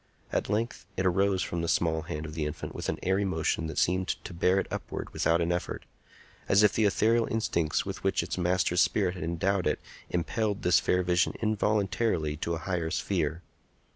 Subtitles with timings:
[0.33, 3.67] At length it arose from the small hand of the infant with an airy motion
[3.67, 5.85] that seemed to bear it upward without an effort,
[6.49, 9.77] as if the ethereal instincts with which its master's spirit had endowed it
[10.09, 13.43] impelled this fair vision involuntarily to a higher sphere.